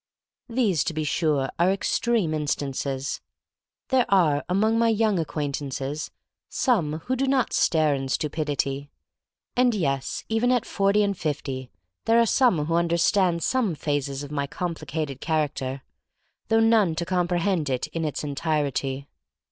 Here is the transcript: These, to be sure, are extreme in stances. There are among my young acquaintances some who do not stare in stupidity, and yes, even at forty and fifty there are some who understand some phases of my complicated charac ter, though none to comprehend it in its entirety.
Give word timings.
These, 0.49 0.83
to 0.85 0.95
be 0.95 1.03
sure, 1.03 1.51
are 1.59 1.69
extreme 1.71 2.33
in 2.33 2.47
stances. 2.47 3.21
There 3.89 4.07
are 4.09 4.43
among 4.49 4.79
my 4.79 4.87
young 4.89 5.19
acquaintances 5.19 6.09
some 6.49 7.01
who 7.01 7.15
do 7.15 7.27
not 7.27 7.53
stare 7.53 7.93
in 7.93 8.09
stupidity, 8.09 8.89
and 9.55 9.75
yes, 9.75 10.23
even 10.27 10.51
at 10.51 10.65
forty 10.65 11.03
and 11.03 11.15
fifty 11.15 11.69
there 12.05 12.19
are 12.19 12.25
some 12.25 12.65
who 12.65 12.73
understand 12.73 13.43
some 13.43 13.75
phases 13.75 14.23
of 14.23 14.31
my 14.31 14.47
complicated 14.47 15.21
charac 15.21 15.53
ter, 15.53 15.83
though 16.47 16.59
none 16.59 16.95
to 16.95 17.05
comprehend 17.05 17.69
it 17.69 17.85
in 17.85 18.03
its 18.03 18.23
entirety. 18.23 19.07